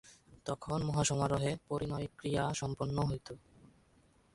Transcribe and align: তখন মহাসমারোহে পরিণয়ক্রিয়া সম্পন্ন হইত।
তখন 0.45 0.79
মহাসমারোহে 0.83 1.51
পরিণয়ক্রিয়া 1.67 2.43
সম্পন্ন 2.53 2.97
হইত। 3.09 3.27